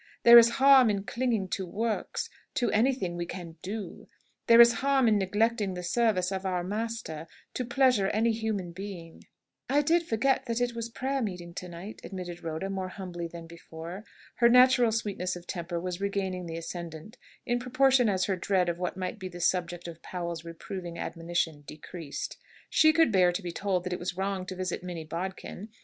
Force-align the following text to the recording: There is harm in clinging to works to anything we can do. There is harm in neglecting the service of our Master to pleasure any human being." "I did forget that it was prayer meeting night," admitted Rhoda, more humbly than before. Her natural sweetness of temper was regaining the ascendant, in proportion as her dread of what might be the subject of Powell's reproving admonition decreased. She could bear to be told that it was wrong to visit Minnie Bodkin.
There 0.23 0.39
is 0.39 0.53
harm 0.57 0.89
in 0.89 1.03
clinging 1.03 1.49
to 1.49 1.63
works 1.67 2.27
to 2.55 2.71
anything 2.71 3.15
we 3.15 3.27
can 3.27 3.57
do. 3.61 4.07
There 4.47 4.59
is 4.59 4.73
harm 4.81 5.07
in 5.07 5.19
neglecting 5.19 5.75
the 5.75 5.83
service 5.83 6.31
of 6.31 6.43
our 6.43 6.63
Master 6.63 7.27
to 7.53 7.63
pleasure 7.63 8.07
any 8.07 8.31
human 8.31 8.71
being." 8.71 9.27
"I 9.69 9.83
did 9.83 10.01
forget 10.01 10.47
that 10.47 10.59
it 10.59 10.73
was 10.75 10.89
prayer 10.89 11.21
meeting 11.21 11.53
night," 11.69 12.01
admitted 12.03 12.43
Rhoda, 12.43 12.67
more 12.67 12.87
humbly 12.87 13.27
than 13.27 13.45
before. 13.45 14.03
Her 14.37 14.49
natural 14.49 14.91
sweetness 14.91 15.35
of 15.35 15.45
temper 15.45 15.79
was 15.79 16.01
regaining 16.01 16.47
the 16.47 16.57
ascendant, 16.57 17.19
in 17.45 17.59
proportion 17.59 18.09
as 18.09 18.25
her 18.25 18.35
dread 18.35 18.69
of 18.69 18.79
what 18.79 18.97
might 18.97 19.19
be 19.19 19.27
the 19.29 19.39
subject 19.39 19.87
of 19.87 20.01
Powell's 20.01 20.43
reproving 20.43 20.97
admonition 20.97 21.61
decreased. 21.67 22.37
She 22.71 22.91
could 22.91 23.11
bear 23.11 23.31
to 23.31 23.43
be 23.43 23.51
told 23.51 23.83
that 23.83 23.93
it 23.93 23.99
was 23.99 24.17
wrong 24.17 24.47
to 24.47 24.55
visit 24.55 24.81
Minnie 24.83 25.05
Bodkin. 25.05 25.69